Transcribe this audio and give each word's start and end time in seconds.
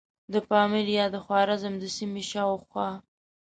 د 0.33 0.35
پامیر 0.49 0.87
یا 0.97 1.05
د 1.15 1.17
خوارزم 1.25 1.73
د 1.79 1.85
سیمې 1.97 2.23
شاوخوا. 2.31 2.89